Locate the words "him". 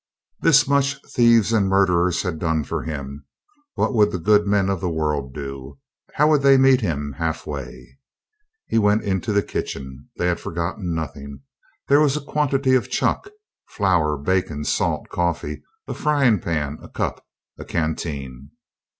2.81-3.23, 6.81-7.13